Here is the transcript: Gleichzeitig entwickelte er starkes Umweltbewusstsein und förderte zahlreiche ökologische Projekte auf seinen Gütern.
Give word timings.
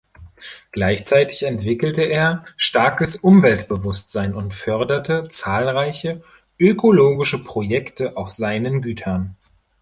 Gleichzeitig 0.71 1.43
entwickelte 1.43 2.01
er 2.01 2.43
starkes 2.57 3.17
Umweltbewusstsein 3.17 4.33
und 4.33 4.51
förderte 4.51 5.27
zahlreiche 5.27 6.23
ökologische 6.59 7.43
Projekte 7.43 8.17
auf 8.17 8.31
seinen 8.31 8.81
Gütern. 8.81 9.35